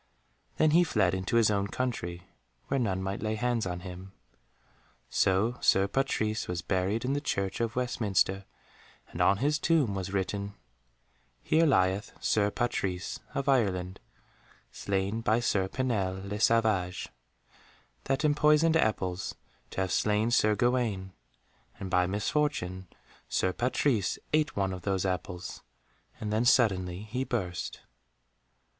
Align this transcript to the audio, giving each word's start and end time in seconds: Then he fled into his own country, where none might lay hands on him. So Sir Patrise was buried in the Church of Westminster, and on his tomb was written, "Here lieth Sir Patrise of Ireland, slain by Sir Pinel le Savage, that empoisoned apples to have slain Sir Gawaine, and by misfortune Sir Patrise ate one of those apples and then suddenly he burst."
Then 0.57 0.71
he 0.71 0.83
fled 0.83 1.13
into 1.13 1.35
his 1.35 1.51
own 1.51 1.67
country, 1.67 2.23
where 2.69 2.79
none 2.79 3.03
might 3.03 3.21
lay 3.21 3.35
hands 3.35 3.67
on 3.67 3.81
him. 3.81 4.13
So 5.11 5.57
Sir 5.61 5.87
Patrise 5.87 6.47
was 6.47 6.63
buried 6.63 7.05
in 7.05 7.13
the 7.13 7.21
Church 7.21 7.61
of 7.61 7.75
Westminster, 7.75 8.45
and 9.09 9.21
on 9.21 9.37
his 9.37 9.59
tomb 9.59 9.93
was 9.93 10.11
written, 10.11 10.55
"Here 11.43 11.67
lieth 11.67 12.13
Sir 12.19 12.49
Patrise 12.49 13.19
of 13.35 13.47
Ireland, 13.47 13.99
slain 14.71 15.21
by 15.21 15.39
Sir 15.39 15.67
Pinel 15.67 16.27
le 16.27 16.39
Savage, 16.39 17.09
that 18.05 18.25
empoisoned 18.25 18.75
apples 18.77 19.35
to 19.69 19.81
have 19.81 19.91
slain 19.91 20.31
Sir 20.31 20.55
Gawaine, 20.55 21.11
and 21.79 21.91
by 21.91 22.07
misfortune 22.07 22.87
Sir 23.29 23.53
Patrise 23.53 24.17
ate 24.33 24.55
one 24.55 24.73
of 24.73 24.81
those 24.81 25.05
apples 25.05 25.61
and 26.19 26.33
then 26.33 26.43
suddenly 26.43 27.03
he 27.03 27.23
burst." 27.23 27.81